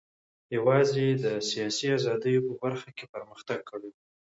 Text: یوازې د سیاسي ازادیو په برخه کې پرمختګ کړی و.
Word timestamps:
یوازې 0.57 1.05
د 1.23 1.25
سیاسي 1.49 1.87
ازادیو 1.97 2.45
په 2.47 2.53
برخه 2.63 2.89
کې 2.97 3.05
پرمختګ 3.13 3.59
کړی 3.69 3.89
و. 3.91 3.95